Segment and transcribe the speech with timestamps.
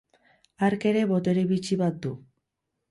[0.67, 2.17] Hark ere botere bitxi bat du.